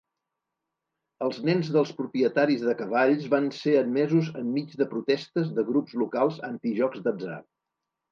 Els 1.25 1.35
nens 1.49 1.67
dels 1.75 1.91
propietaris 1.97 2.63
de 2.69 2.73
cavalls 2.79 3.27
van 3.33 3.49
ser 3.57 3.73
admesos 3.81 4.31
enmig 4.39 4.73
de 4.81 4.87
protestes 4.95 5.53
de 5.59 5.67
grups 5.69 5.95
locals 6.05 6.41
anti-jocs 6.49 7.05
d'atzar. 7.09 7.37